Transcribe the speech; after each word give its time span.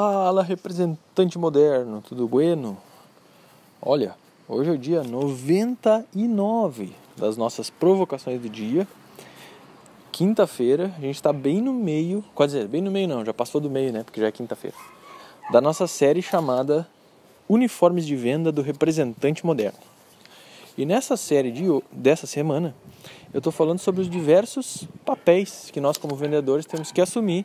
Fala, 0.00 0.44
representante 0.44 1.36
moderno, 1.36 2.00
tudo 2.08 2.28
bueno? 2.28 2.78
Olha, 3.82 4.14
hoje 4.48 4.70
é 4.70 4.72
o 4.72 4.78
dia 4.78 5.02
99 5.02 6.92
das 7.16 7.36
nossas 7.36 7.68
provocações 7.68 8.40
do 8.40 8.48
dia. 8.48 8.86
Quinta-feira, 10.12 10.94
a 10.96 11.00
gente 11.00 11.16
está 11.16 11.32
bem 11.32 11.60
no 11.60 11.72
meio, 11.72 12.24
quer 12.36 12.46
dizer, 12.46 12.68
bem 12.68 12.80
no 12.80 12.92
meio 12.92 13.08
não, 13.08 13.24
já 13.24 13.34
passou 13.34 13.60
do 13.60 13.68
meio, 13.68 13.92
né? 13.92 14.04
Porque 14.04 14.20
já 14.20 14.28
é 14.28 14.30
quinta-feira. 14.30 14.76
Da 15.50 15.60
nossa 15.60 15.88
série 15.88 16.22
chamada 16.22 16.88
Uniformes 17.48 18.06
de 18.06 18.14
Venda 18.14 18.52
do 18.52 18.62
Representante 18.62 19.44
Moderno. 19.44 19.80
E 20.76 20.86
nessa 20.86 21.16
série 21.16 21.50
de, 21.50 21.64
dessa 21.90 22.24
semana, 22.24 22.72
eu 23.34 23.38
estou 23.38 23.52
falando 23.52 23.80
sobre 23.80 24.02
os 24.02 24.08
diversos 24.08 24.86
papéis 25.04 25.70
que 25.72 25.80
nós, 25.80 25.98
como 25.98 26.14
vendedores, 26.14 26.66
temos 26.66 26.92
que 26.92 27.00
assumir 27.00 27.44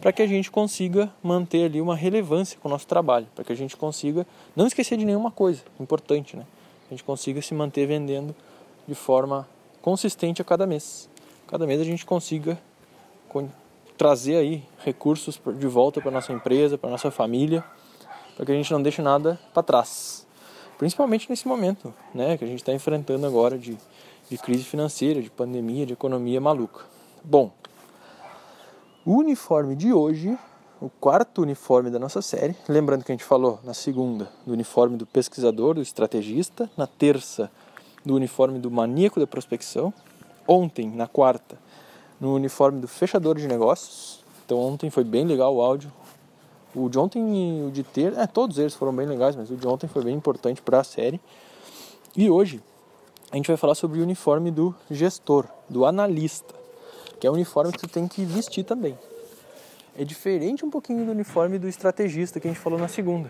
para 0.00 0.12
que 0.12 0.22
a 0.22 0.26
gente 0.26 0.50
consiga 0.50 1.12
manter 1.22 1.64
ali 1.64 1.80
uma 1.80 1.96
relevância 1.96 2.58
com 2.60 2.68
o 2.68 2.70
nosso 2.70 2.86
trabalho, 2.86 3.26
para 3.34 3.44
que 3.44 3.52
a 3.52 3.56
gente 3.56 3.76
consiga 3.76 4.26
não 4.54 4.66
esquecer 4.66 4.96
de 4.96 5.04
nenhuma 5.04 5.30
coisa 5.30 5.62
importante, 5.80 6.36
né? 6.36 6.46
A 6.86 6.90
gente 6.90 7.04
consiga 7.04 7.42
se 7.42 7.52
manter 7.52 7.86
vendendo 7.86 8.34
de 8.86 8.94
forma 8.94 9.46
consistente 9.82 10.40
a 10.40 10.44
cada 10.44 10.66
mês. 10.66 11.08
Cada 11.46 11.66
mês 11.66 11.80
a 11.80 11.84
gente 11.84 12.06
consiga 12.06 12.58
trazer 13.96 14.36
aí 14.36 14.62
recursos 14.84 15.40
de 15.58 15.66
volta 15.66 16.00
para 16.00 16.10
nossa 16.10 16.32
empresa, 16.32 16.78
para 16.78 16.88
nossa 16.88 17.10
família, 17.10 17.64
para 18.36 18.46
que 18.46 18.52
a 18.52 18.54
gente 18.54 18.72
não 18.72 18.80
deixe 18.80 19.02
nada 19.02 19.38
para 19.52 19.62
trás. 19.62 20.26
Principalmente 20.78 21.28
nesse 21.28 21.48
momento, 21.48 21.92
né, 22.14 22.38
que 22.38 22.44
a 22.44 22.46
gente 22.46 22.60
está 22.60 22.72
enfrentando 22.72 23.26
agora 23.26 23.58
de, 23.58 23.76
de 24.30 24.38
crise 24.38 24.62
financeira, 24.62 25.20
de 25.20 25.28
pandemia, 25.28 25.84
de 25.84 25.92
economia 25.92 26.40
maluca. 26.40 26.84
Bom, 27.24 27.50
o 29.08 29.16
uniforme 29.16 29.74
de 29.74 29.90
hoje, 29.90 30.36
o 30.82 30.90
quarto 30.90 31.40
uniforme 31.40 31.88
da 31.88 31.98
nossa 31.98 32.20
série, 32.20 32.54
lembrando 32.68 33.02
que 33.02 33.10
a 33.10 33.14
gente 33.14 33.24
falou 33.24 33.58
na 33.64 33.72
segunda 33.72 34.28
do 34.46 34.52
uniforme 34.52 34.98
do 34.98 35.06
pesquisador, 35.06 35.72
do 35.72 35.80
estrategista, 35.80 36.70
na 36.76 36.86
terça 36.86 37.50
do 38.04 38.14
uniforme 38.14 38.58
do 38.58 38.70
maníaco 38.70 39.18
da 39.18 39.26
prospecção, 39.26 39.94
ontem, 40.46 40.90
na 40.90 41.06
quarta, 41.06 41.58
no 42.20 42.34
uniforme 42.34 42.82
do 42.82 42.86
fechador 42.86 43.38
de 43.38 43.48
negócios. 43.48 44.22
Então 44.44 44.58
ontem 44.58 44.90
foi 44.90 45.04
bem 45.04 45.24
legal 45.24 45.56
o 45.56 45.62
áudio. 45.62 45.90
O 46.74 46.90
de 46.90 46.98
ontem 46.98 47.62
e 47.62 47.66
o 47.66 47.70
de 47.70 47.82
ter, 47.82 48.12
é, 48.12 48.26
todos 48.26 48.58
eles 48.58 48.74
foram 48.74 48.94
bem 48.94 49.06
legais, 49.06 49.34
mas 49.34 49.50
o 49.50 49.56
de 49.56 49.66
ontem 49.66 49.88
foi 49.88 50.04
bem 50.04 50.14
importante 50.14 50.60
para 50.60 50.80
a 50.80 50.84
série. 50.84 51.18
E 52.14 52.28
hoje 52.28 52.62
a 53.32 53.36
gente 53.36 53.46
vai 53.46 53.56
falar 53.56 53.74
sobre 53.74 54.00
o 54.00 54.02
uniforme 54.02 54.50
do 54.50 54.74
gestor, 54.90 55.46
do 55.66 55.86
analista 55.86 56.58
que 57.18 57.26
é 57.26 57.30
o 57.30 57.34
uniforme 57.34 57.72
que 57.72 57.78
tu 57.78 57.88
tem 57.88 58.06
que 58.06 58.24
vestir 58.24 58.64
também. 58.64 58.96
É 60.00 60.04
diferente 60.04 60.64
um 60.64 60.70
pouquinho 60.70 61.04
do 61.04 61.10
uniforme 61.10 61.58
do 61.58 61.68
estrategista 61.68 62.38
que 62.38 62.46
a 62.46 62.50
gente 62.52 62.60
falou 62.60 62.78
na 62.78 62.86
segunda. 62.86 63.28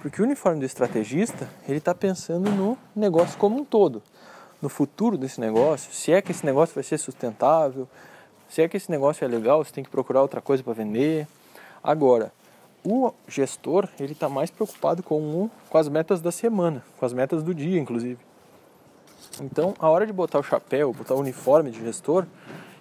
Porque 0.00 0.22
o 0.22 0.24
uniforme 0.24 0.60
do 0.60 0.64
estrategista, 0.64 1.50
ele 1.66 1.78
está 1.78 1.92
pensando 1.92 2.48
no 2.52 2.78
negócio 2.94 3.36
como 3.36 3.60
um 3.60 3.64
todo. 3.64 4.00
No 4.62 4.68
futuro 4.68 5.18
desse 5.18 5.40
negócio, 5.40 5.92
se 5.92 6.12
é 6.12 6.22
que 6.22 6.30
esse 6.30 6.46
negócio 6.46 6.72
vai 6.72 6.84
ser 6.84 6.98
sustentável, 6.98 7.88
se 8.48 8.62
é 8.62 8.68
que 8.68 8.76
esse 8.76 8.88
negócio 8.92 9.24
é 9.24 9.28
legal, 9.28 9.64
você 9.64 9.72
tem 9.72 9.82
que 9.82 9.90
procurar 9.90 10.22
outra 10.22 10.40
coisa 10.40 10.62
para 10.62 10.72
vender. 10.72 11.26
Agora, 11.82 12.32
o 12.84 13.12
gestor, 13.26 13.88
ele 13.98 14.12
está 14.12 14.28
mais 14.28 14.52
preocupado 14.52 15.02
com, 15.02 15.20
o, 15.20 15.50
com 15.68 15.78
as 15.78 15.88
metas 15.88 16.20
da 16.20 16.30
semana, 16.30 16.84
com 16.96 17.04
as 17.04 17.12
metas 17.12 17.42
do 17.42 17.52
dia, 17.52 17.80
inclusive. 17.80 18.20
Então, 19.40 19.74
a 19.80 19.90
hora 19.90 20.06
de 20.06 20.12
botar 20.12 20.38
o 20.38 20.44
chapéu, 20.44 20.92
botar 20.92 21.14
o 21.14 21.18
uniforme 21.18 21.72
de 21.72 21.80
gestor, 21.80 22.24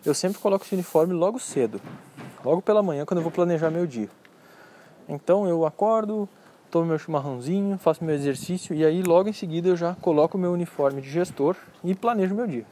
eu 0.06 0.14
sempre 0.14 0.40
coloco 0.40 0.66
esse 0.66 0.74
uniforme 0.74 1.14
logo 1.14 1.40
cedo, 1.40 1.80
logo 2.44 2.62
pela 2.62 2.82
manhã, 2.82 3.06
quando 3.06 3.20
eu 3.20 3.24
vou 3.24 3.32
planejar 3.32 3.70
meu 3.70 3.86
dia. 3.86 4.10
Então 5.08 5.48
eu 5.48 5.66
acordo, 5.66 6.28
tomo 6.70 6.86
meu 6.86 6.98
chimarrãozinho, 6.98 7.78
faço 7.78 8.04
meu 8.04 8.16
exercício 8.16 8.76
e 8.76 8.86
aí 8.86 9.04
logo 9.04 9.28
em 9.28 9.34
seguida 9.34 9.68
eu 9.68 9.76
já 9.76 9.96
coloco 9.96 10.38
o 10.38 10.40
meu 10.40 10.52
uniforme 10.52 11.02
de 11.02 11.10
gestor 11.10 11.56
e 11.84 11.94
planejo 11.94 12.34
meu 12.34 12.48
dia. 12.48 12.66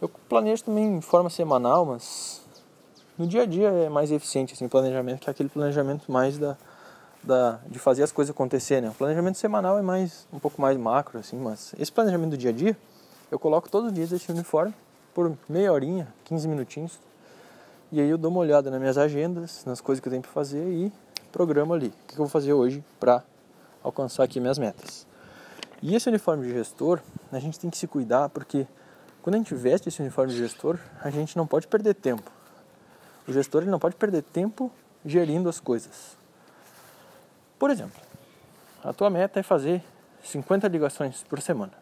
Eu 0.00 0.08
planejo 0.08 0.64
também 0.64 0.98
de 0.98 1.04
forma 1.04 1.30
semanal, 1.30 1.84
mas 1.84 2.42
no 3.18 3.26
dia 3.26 3.42
a 3.42 3.46
dia 3.46 3.68
é 3.68 3.88
mais 3.88 4.10
eficiente 4.10 4.54
assim, 4.54 4.66
o 4.66 4.68
planejamento 4.68 5.20
que 5.20 5.28
é 5.28 5.30
aquele 5.30 5.48
planejamento 5.48 6.10
mais 6.10 6.38
da, 6.38 6.56
da, 7.22 7.58
de 7.66 7.78
fazer 7.78 8.02
as 8.02 8.12
coisas 8.12 8.34
acontecer, 8.34 8.80
né? 8.80 8.88
O 8.90 8.94
planejamento 8.94 9.36
semanal 9.38 9.78
é 9.78 9.82
mais 9.82 10.26
um 10.32 10.38
pouco 10.38 10.60
mais 10.60 10.76
macro 10.76 11.18
assim, 11.18 11.36
mas 11.36 11.74
esse 11.78 11.92
planejamento 11.92 12.30
do 12.30 12.36
dia 12.36 12.50
a 12.50 12.52
dia 12.52 12.76
eu 13.30 13.38
coloco 13.38 13.68
todos 13.68 13.88
os 13.88 13.94
dias 13.94 14.12
esse 14.12 14.30
uniforme 14.30 14.74
por 15.14 15.36
meia 15.48 15.72
horinha, 15.72 16.08
15 16.24 16.46
minutinhos. 16.46 16.98
E 17.92 18.00
aí 18.00 18.08
eu 18.08 18.18
dou 18.18 18.30
uma 18.30 18.40
olhada 18.40 18.70
nas 18.70 18.80
minhas 18.80 18.98
agendas, 18.98 19.64
nas 19.64 19.80
coisas 19.80 20.00
que 20.00 20.08
eu 20.08 20.10
tenho 20.10 20.22
para 20.22 20.32
fazer 20.32 20.64
e 20.68 20.92
programo 21.30 21.72
ali. 21.72 21.88
O 21.88 22.06
que 22.08 22.14
eu 22.14 22.18
vou 22.18 22.28
fazer 22.28 22.52
hoje 22.52 22.84
para 22.98 23.22
alcançar 23.82 24.24
aqui 24.24 24.40
minhas 24.40 24.58
metas. 24.58 25.06
E 25.80 25.94
esse 25.94 26.08
uniforme 26.08 26.46
de 26.46 26.52
gestor, 26.52 27.00
a 27.30 27.38
gente 27.38 27.60
tem 27.60 27.70
que 27.70 27.76
se 27.76 27.86
cuidar 27.86 28.28
porque 28.28 28.66
quando 29.22 29.36
a 29.36 29.38
gente 29.38 29.54
veste 29.54 29.88
esse 29.88 30.00
uniforme 30.00 30.32
de 30.32 30.38
gestor, 30.38 30.78
a 31.00 31.10
gente 31.10 31.36
não 31.36 31.46
pode 31.46 31.68
perder 31.68 31.94
tempo. 31.94 32.30
O 33.26 33.32
gestor 33.32 33.62
ele 33.62 33.70
não 33.70 33.78
pode 33.78 33.94
perder 33.94 34.22
tempo 34.22 34.70
gerindo 35.04 35.48
as 35.48 35.60
coisas. 35.60 36.16
Por 37.58 37.70
exemplo, 37.70 38.00
a 38.82 38.92
tua 38.92 39.10
meta 39.10 39.38
é 39.38 39.42
fazer 39.42 39.82
50 40.24 40.66
ligações 40.68 41.22
por 41.22 41.40
semana. 41.40 41.72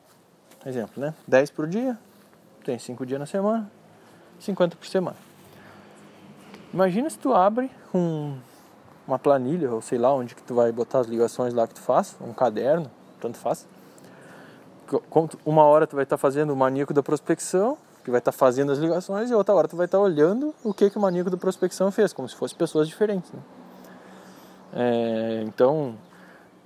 Exemplo, 0.66 1.02
né? 1.02 1.14
10 1.26 1.50
por 1.50 1.66
dia, 1.66 1.98
tem 2.64 2.78
5 2.78 3.04
dias 3.06 3.20
na 3.20 3.26
semana, 3.26 3.70
50 4.38 4.76
por 4.76 4.86
semana. 4.86 5.16
Imagina 6.74 7.08
se 7.08 7.16
tu 7.16 7.32
abre 7.32 7.70
um, 7.94 8.36
uma 9.06 9.16
planilha, 9.16 9.70
ou 9.70 9.80
sei 9.80 9.96
lá 9.96 10.12
onde 10.12 10.34
que 10.34 10.42
tu 10.42 10.56
vai 10.56 10.72
botar 10.72 10.98
as 10.98 11.06
ligações 11.06 11.54
lá 11.54 11.68
que 11.68 11.74
tu 11.74 11.80
faz, 11.80 12.16
um 12.20 12.32
caderno, 12.32 12.90
tanto 13.20 13.38
faz. 13.38 13.64
Uma 15.46 15.62
hora 15.62 15.86
tu 15.86 15.94
vai 15.94 16.02
estar 16.02 16.16
tá 16.16 16.20
fazendo 16.20 16.52
o 16.52 16.56
maníaco 16.56 16.92
da 16.92 17.00
prospecção, 17.00 17.78
que 18.02 18.10
vai 18.10 18.18
estar 18.18 18.32
tá 18.32 18.36
fazendo 18.36 18.72
as 18.72 18.78
ligações, 18.78 19.30
e 19.30 19.34
outra 19.34 19.54
hora 19.54 19.68
tu 19.68 19.76
vai 19.76 19.86
estar 19.86 19.98
tá 19.98 20.02
olhando 20.02 20.52
o 20.64 20.74
que, 20.74 20.90
que 20.90 20.98
o 20.98 21.00
maníaco 21.00 21.30
da 21.30 21.36
prospecção 21.36 21.92
fez, 21.92 22.12
como 22.12 22.28
se 22.28 22.34
fossem 22.34 22.58
pessoas 22.58 22.88
diferentes. 22.88 23.30
Né? 23.30 23.40
É, 24.72 25.44
então, 25.46 25.94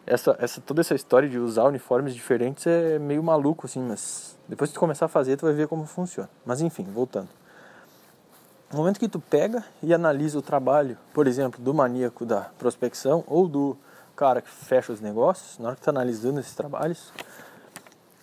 essa, 0.07 0.35
essa, 0.41 0.59
toda 0.63 0.81
essa 0.81 0.95
história 0.95 1.29
de 1.29 1.39
usar 1.39 1.65
uniformes 1.65 2.15
diferentes 2.15 2.67
é 2.67 2.99
meio 2.99 3.23
maluco, 3.23 3.67
assim, 3.67 3.83
mas 3.83 4.39
depois 4.49 4.71
que 4.71 4.75
tu 4.75 4.81
começar 4.81 5.05
a 5.05 5.09
fazer, 5.09 5.37
tu 5.37 5.45
vai 5.45 5.53
ver 5.53 5.69
como 5.69 5.85
funciona. 5.85 6.31
Mas 6.47 6.63
enfim, 6.63 6.85
voltando. 6.85 7.29
No 8.71 8.79
momento 8.81 9.01
que 9.01 9.09
tu 9.09 9.19
pega 9.19 9.65
e 9.83 9.95
analisa 9.95 10.39
o 10.39 10.43
trabalho, 10.43 10.99
por 11.15 11.27
exemplo, 11.27 11.59
do 11.62 11.73
maníaco 11.73 12.27
da 12.27 12.43
prospecção 12.59 13.25
ou 13.27 13.49
do 13.49 13.75
cara 14.15 14.43
que 14.43 14.51
fecha 14.51 14.93
os 14.93 15.01
negócios, 15.01 15.59
na 15.59 15.69
hora 15.69 15.77
que 15.77 15.81
tu 15.81 15.84
tá 15.87 15.91
analisando 15.91 16.39
esses 16.39 16.55
trabalhos, 16.55 17.11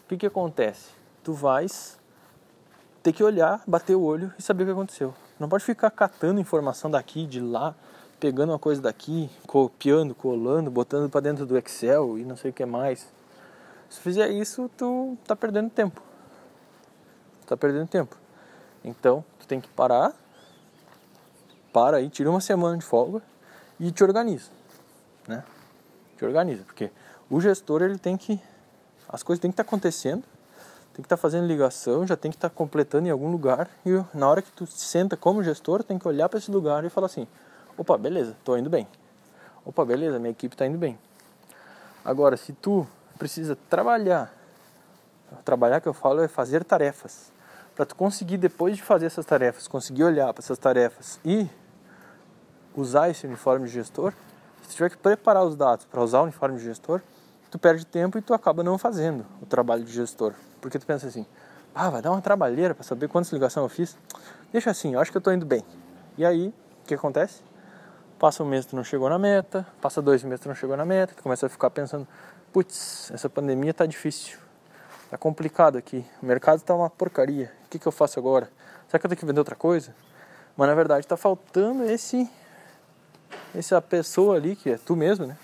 o 0.04 0.08
que 0.08 0.18
que 0.18 0.26
acontece? 0.28 0.92
Tu 1.24 1.34
vais 1.34 1.98
ter 3.02 3.12
que 3.12 3.24
olhar, 3.24 3.64
bater 3.66 3.96
o 3.96 4.04
olho 4.04 4.32
e 4.38 4.42
saber 4.44 4.64
o 4.64 4.66
que 4.68 4.72
aconteceu. 4.74 5.16
Não 5.40 5.50
pode 5.50 5.64
ficar 5.64 5.90
catando 5.90 6.40
informação 6.40 6.92
daqui, 6.92 7.26
de 7.26 7.40
lá, 7.40 7.74
pegando 8.20 8.52
uma 8.52 8.60
coisa 8.60 8.80
daqui, 8.80 9.32
copiando, 9.48 10.14
colando, 10.14 10.70
botando 10.70 11.10
para 11.10 11.22
dentro 11.22 11.48
do 11.48 11.58
Excel 11.58 12.20
e 12.20 12.24
não 12.24 12.36
sei 12.36 12.52
o 12.52 12.54
que 12.54 12.66
mais. 12.68 13.12
Se 13.90 14.00
fizer 14.00 14.30
isso, 14.30 14.70
tu 14.78 15.18
tá 15.26 15.36
perdendo 15.36 15.72
tempo. 15.72 16.02
Tá 17.48 17.58
perdendo 17.58 17.88
tempo. 17.88 18.16
Então, 18.84 19.26
tu 19.40 19.48
tem 19.48 19.60
que 19.60 19.70
parar, 19.70 20.14
para 21.76 21.98
aí, 21.98 22.10
tira 22.10 22.30
uma 22.30 22.40
semana 22.40 22.78
de 22.78 22.86
folga 22.86 23.22
e 23.78 23.92
te 23.92 24.02
organiza, 24.02 24.50
né? 25.28 25.44
Te 26.18 26.24
organiza, 26.24 26.64
porque 26.64 26.90
o 27.30 27.42
gestor 27.42 27.82
ele 27.82 27.98
tem 27.98 28.16
que 28.16 28.40
as 29.10 29.22
coisas 29.22 29.42
têm 29.42 29.52
que 29.52 29.56
estar 29.56 29.66
tá 29.66 29.68
acontecendo, 29.68 30.24
tem 30.94 31.02
que 31.02 31.02
estar 31.02 31.18
tá 31.18 31.22
fazendo 31.22 31.46
ligação, 31.46 32.08
já 32.08 32.16
tem 32.16 32.32
que 32.32 32.38
estar 32.38 32.50
tá 32.50 32.56
completando 32.56 33.10
em 33.10 33.12
algum 33.12 33.30
lugar 33.30 33.70
e 33.86 33.90
na 34.14 34.26
hora 34.26 34.42
que 34.42 34.50
tu 34.54 34.66
senta 34.66 35.18
como 35.18 35.44
gestor, 35.44 35.84
tem 35.84 36.00
que 36.00 36.08
olhar 36.08 36.30
para 36.30 36.40
esse 36.40 36.50
lugar 36.50 36.86
e 36.86 36.90
falar 36.90 37.08
assim: 37.08 37.28
opa, 37.78 37.98
beleza, 37.98 38.38
tô 38.46 38.56
indo 38.56 38.70
bem. 38.70 38.88
Opa, 39.66 39.84
beleza, 39.84 40.18
minha 40.18 40.32
equipe 40.32 40.56
está 40.56 40.66
indo 40.66 40.78
bem. 40.78 40.98
Agora, 42.06 42.38
se 42.38 42.54
tu 42.54 42.88
precisa 43.20 43.58
trabalhar, 43.70 44.34
trabalhar 45.44 45.82
que 45.82 45.90
eu 45.90 45.94
falo 45.94 46.22
é 46.22 46.30
fazer 46.30 46.64
tarefas, 46.64 47.34
para 47.76 47.86
tu 47.86 47.98
conseguir 47.98 48.38
depois 48.38 48.78
de 48.78 48.82
fazer 48.82 49.08
essas 49.08 49.26
tarefas, 49.26 49.68
conseguir 49.68 50.06
olhar 50.06 50.34
para 50.34 50.42
essas 50.42 50.58
tarefas 50.58 51.20
e 51.26 51.50
usar 52.76 53.10
esse 53.10 53.26
uniforme 53.26 53.68
de 53.68 53.74
gestor, 53.74 54.14
se 54.62 54.70
tu 54.70 54.74
tiver 54.74 54.90
que 54.90 54.98
preparar 54.98 55.44
os 55.44 55.56
dados 55.56 55.86
para 55.86 56.02
usar 56.02 56.20
o 56.20 56.24
uniforme 56.24 56.58
de 56.58 56.64
gestor, 56.64 57.02
tu 57.50 57.60
perde 57.60 57.86
tempo 57.86 58.18
e 58.18 58.22
tu 58.22 58.34
acaba 58.34 58.64
não 58.64 58.78
fazendo 58.78 59.26
o 59.42 59.46
trabalho 59.46 59.84
de 59.84 59.92
gestor, 59.92 60.34
porque 60.60 60.78
tu 60.78 60.86
pensa 60.86 61.08
assim, 61.08 61.26
ah, 61.74 61.90
vai 61.90 62.02
dar 62.02 62.12
uma 62.12 62.22
trabalheira 62.22 62.74
para 62.74 62.84
saber 62.84 63.08
quantas 63.08 63.32
ligações 63.32 63.64
eu 63.64 63.70
fiz. 63.70 63.98
Deixa 64.52 64.72
assim, 64.72 64.94
eu 64.94 65.00
acho 65.00 65.12
que 65.12 65.18
eu 65.18 65.20
estou 65.20 65.34
indo 65.34 65.46
bem. 65.46 65.64
E 66.18 66.26
aí, 66.26 66.54
o 66.84 66.88
que 66.88 66.94
acontece? 66.94 67.42
Passa 68.18 68.44
um 68.44 68.46
mês 68.46 68.66
tu 68.66 68.76
não 68.76 68.84
chegou 68.84 69.10
na 69.10 69.20
meta, 69.20 69.68
passa 69.82 70.02
dois 70.02 70.24
meses 70.24 70.40
tu 70.40 70.48
não 70.48 70.56
chegou 70.56 70.78
na 70.78 70.86
meta, 70.86 71.14
tu 71.14 71.22
começa 71.22 71.46
a 71.46 71.50
ficar 71.50 71.70
pensando, 71.70 72.08
putz, 72.54 73.12
essa 73.14 73.30
pandemia 73.30 73.74
tá 73.74 73.86
difícil, 73.86 74.38
tá 75.10 75.18
complicado 75.18 75.78
aqui, 75.78 76.06
o 76.24 76.26
mercado 76.26 76.62
tá 76.62 76.74
uma 76.74 76.90
porcaria, 76.90 77.52
o 77.66 77.70
que, 77.70 77.78
que 77.78 77.86
eu 77.86 77.92
faço 77.92 78.18
agora? 78.18 78.50
Será 78.88 78.98
que 79.00 79.06
eu 79.06 79.10
tenho 79.10 79.20
que 79.20 79.26
vender 79.26 79.40
outra 79.40 79.56
coisa? 79.56 79.94
Mas 80.56 80.70
na 80.70 80.74
verdade 80.74 81.06
tá 81.06 81.18
faltando 81.18 81.84
esse 81.84 82.30
essa 83.58 83.82
pessoa 83.82 84.36
ali, 84.36 84.56
que 84.56 84.70
é 84.70 84.78
tu 84.78 84.96
mesmo, 84.96 85.26
né? 85.26 85.38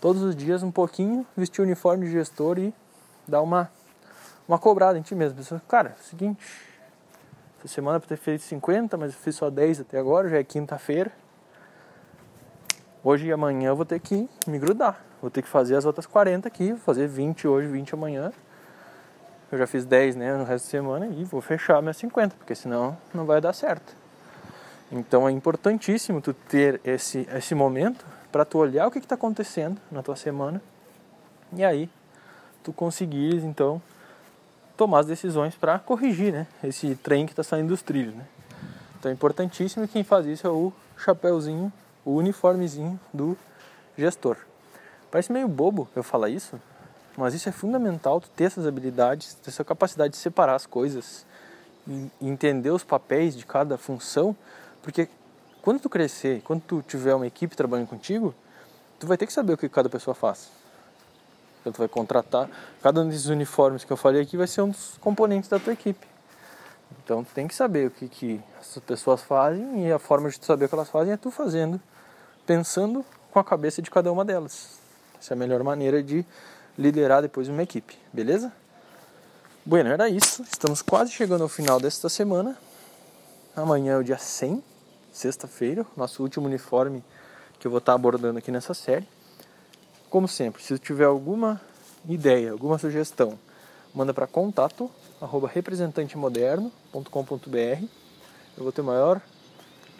Todos 0.00 0.22
os 0.22 0.34
dias 0.34 0.62
um 0.62 0.70
pouquinho, 0.70 1.26
vestir 1.36 1.60
o 1.60 1.64
uniforme 1.64 2.06
de 2.06 2.12
gestor 2.12 2.58
e 2.58 2.74
dar 3.26 3.42
uma, 3.42 3.70
uma 4.46 4.58
cobrada 4.58 4.98
em 4.98 5.02
ti 5.02 5.14
mesmo. 5.14 5.38
Cara, 5.68 5.90
é 5.90 6.00
o 6.00 6.04
seguinte, 6.04 6.44
essa 7.58 7.68
semana 7.68 7.98
para 7.98 8.08
ter 8.08 8.16
feito 8.16 8.42
50, 8.42 8.96
mas 8.96 9.12
eu 9.12 9.18
fiz 9.18 9.34
só 9.34 9.50
10 9.50 9.80
até 9.80 9.98
agora, 9.98 10.28
já 10.28 10.38
é 10.38 10.44
quinta-feira. 10.44 11.10
Hoje 13.02 13.28
e 13.28 13.32
amanhã 13.32 13.68
eu 13.68 13.76
vou 13.76 13.84
ter 13.84 14.00
que 14.00 14.28
me 14.46 14.58
grudar. 14.58 15.04
Vou 15.20 15.30
ter 15.30 15.42
que 15.42 15.48
fazer 15.48 15.76
as 15.76 15.84
outras 15.84 16.06
40 16.06 16.46
aqui, 16.46 16.70
vou 16.72 16.80
fazer 16.80 17.08
20 17.08 17.48
hoje, 17.48 17.66
20 17.68 17.94
amanhã. 17.94 18.32
Eu 19.50 19.58
já 19.58 19.66
fiz 19.66 19.84
10 19.84 20.14
né, 20.14 20.36
no 20.36 20.44
resto 20.44 20.66
da 20.66 20.70
semana 20.70 21.06
e 21.06 21.24
vou 21.24 21.40
fechar 21.40 21.80
minhas 21.80 21.96
50, 21.96 22.36
porque 22.36 22.54
senão 22.54 22.96
não 23.14 23.24
vai 23.24 23.40
dar 23.40 23.52
certo. 23.52 23.96
Então 24.90 25.28
é 25.28 25.32
importantíssimo 25.32 26.20
tu 26.20 26.32
ter 26.32 26.80
esse, 26.84 27.28
esse 27.34 27.54
momento 27.54 28.04
para 28.32 28.44
tu 28.44 28.58
olhar 28.58 28.86
o 28.86 28.90
que 28.90 28.98
está 28.98 29.14
acontecendo 29.14 29.80
na 29.90 30.02
tua 30.02 30.16
semana 30.16 30.62
e 31.52 31.64
aí 31.64 31.90
tu 32.62 32.72
conseguires 32.72 33.44
então 33.44 33.80
tomar 34.76 35.00
as 35.00 35.06
decisões 35.06 35.54
para 35.54 35.78
corrigir 35.78 36.32
né, 36.32 36.46
esse 36.62 36.94
trem 36.94 37.26
que 37.26 37.32
está 37.32 37.42
saindo 37.42 37.68
dos 37.68 37.82
trilhos. 37.82 38.14
Né? 38.14 38.24
Então 38.98 39.10
é 39.10 39.14
importantíssimo 39.14 39.84
e 39.84 39.88
quem 39.88 40.04
faz 40.04 40.26
isso 40.26 40.46
é 40.46 40.50
o 40.50 40.72
chapéuzinho, 40.96 41.72
o 42.04 42.14
uniformezinho 42.14 42.98
do 43.12 43.36
gestor. 43.96 44.36
Parece 45.10 45.32
meio 45.32 45.48
bobo 45.48 45.88
eu 45.96 46.02
falar 46.02 46.28
isso, 46.28 46.60
mas 47.16 47.34
isso 47.34 47.48
é 47.48 47.52
fundamental, 47.52 48.20
tu 48.20 48.28
ter 48.30 48.44
essas 48.44 48.66
habilidades, 48.66 49.34
ter 49.34 49.50
essa 49.50 49.64
capacidade 49.64 50.12
de 50.12 50.18
separar 50.18 50.54
as 50.54 50.66
coisas 50.66 51.26
e 51.86 52.10
entender 52.20 52.70
os 52.70 52.84
papéis 52.84 53.36
de 53.36 53.44
cada 53.44 53.78
função, 53.78 54.36
porque 54.88 55.06
quando 55.60 55.80
tu 55.80 55.90
crescer, 55.90 56.40
quando 56.40 56.62
tu 56.62 56.80
tiver 56.80 57.14
uma 57.14 57.26
equipe 57.26 57.54
trabalhando 57.54 57.88
contigo, 57.88 58.34
tu 58.98 59.06
vai 59.06 59.18
ter 59.18 59.26
que 59.26 59.32
saber 59.34 59.52
o 59.52 59.58
que 59.58 59.68
cada 59.68 59.86
pessoa 59.86 60.14
faz. 60.14 60.48
Então 61.60 61.70
tu 61.70 61.76
vai 61.76 61.88
contratar, 61.88 62.48
cada 62.82 63.02
um 63.02 63.06
desses 63.06 63.26
uniformes 63.26 63.84
que 63.84 63.92
eu 63.92 63.98
falei 63.98 64.22
aqui 64.22 64.34
vai 64.34 64.46
ser 64.46 64.62
um 64.62 64.70
dos 64.70 64.96
componentes 64.98 65.50
da 65.50 65.58
tua 65.58 65.74
equipe. 65.74 66.06
Então 67.04 67.22
tu 67.22 67.30
tem 67.34 67.46
que 67.46 67.54
saber 67.54 67.88
o 67.88 67.90
que, 67.90 68.08
que 68.08 68.40
essas 68.58 68.82
pessoas 68.82 69.20
fazem 69.20 69.86
e 69.86 69.92
a 69.92 69.98
forma 69.98 70.30
de 70.30 70.40
tu 70.40 70.46
saber 70.46 70.64
o 70.64 70.68
que 70.70 70.74
elas 70.74 70.88
fazem 70.88 71.12
é 71.12 71.18
tu 71.18 71.30
fazendo, 71.30 71.78
pensando 72.46 73.04
com 73.30 73.38
a 73.38 73.44
cabeça 73.44 73.82
de 73.82 73.90
cada 73.90 74.10
uma 74.10 74.24
delas. 74.24 74.78
Essa 75.20 75.34
é 75.34 75.36
a 75.36 75.38
melhor 75.38 75.62
maneira 75.62 76.02
de 76.02 76.24
liderar 76.78 77.20
depois 77.20 77.46
uma 77.46 77.62
equipe, 77.62 77.98
beleza? 78.10 78.50
Bueno, 79.66 79.90
era 79.90 80.08
isso. 80.08 80.42
Estamos 80.50 80.80
quase 80.80 81.12
chegando 81.12 81.42
ao 81.42 81.48
final 81.48 81.78
desta 81.78 82.08
semana. 82.08 82.56
Amanhã 83.54 83.92
é 83.92 83.96
o 83.98 84.02
dia 84.02 84.16
100, 84.16 84.64
sexta-feira, 85.18 85.84
nosso 85.96 86.22
último 86.22 86.46
uniforme 86.46 87.02
que 87.58 87.66
eu 87.66 87.70
vou 87.70 87.78
estar 87.78 87.92
abordando 87.92 88.38
aqui 88.38 88.52
nessa 88.52 88.72
série. 88.72 89.06
Como 90.08 90.28
sempre, 90.28 90.62
se 90.62 90.78
tiver 90.78 91.06
alguma 91.06 91.60
ideia, 92.08 92.52
alguma 92.52 92.78
sugestão, 92.78 93.36
manda 93.92 94.14
para 94.14 94.26
contato 94.26 94.90
arroba 95.20 95.48
representantemoderno.com.br. 95.48 97.84
Eu 98.56 98.62
vou 98.62 98.70
ter 98.70 98.80
o 98.80 98.84
maior 98.84 99.20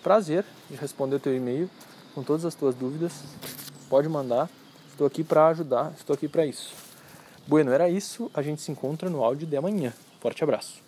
prazer 0.03 0.45
de 0.71 0.77
responder 0.77 1.17
o 1.17 1.21
teu 1.21 1.35
e-mail 1.35 1.69
com 2.15 2.23
todas 2.23 2.45
as 2.45 2.55
tuas 2.55 2.77
dúvidas. 2.77 3.13
Pode 3.91 4.09
mandar. 4.09 4.49
Estou 4.91 5.07
aqui 5.07 5.25
para 5.25 5.49
ajudar, 5.49 5.93
estou 5.97 6.15
aqui 6.15 6.29
para 6.29 6.47
isso. 6.47 6.73
Bueno, 7.47 7.73
era 7.73 7.89
isso. 7.89 8.31
A 8.35 8.43
gente 8.43 8.61
se 8.63 8.71
encontra 8.71 9.11
no 9.11 9.25
áudio 9.25 9.47
de 9.47 9.57
amanhã. 9.57 9.93
Forte 10.21 10.45
abraço. 10.45 10.88